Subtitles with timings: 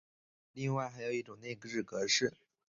[0.53, 2.33] 另外还有一种内置格式。